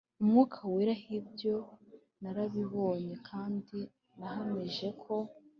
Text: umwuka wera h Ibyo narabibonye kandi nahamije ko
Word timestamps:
umwuka 0.21 0.57
wera 0.73 0.93
h 1.03 1.05
Ibyo 1.19 1.55
narabibonye 2.21 3.15
kandi 3.29 3.79
nahamije 4.17 4.87
ko 5.03 5.13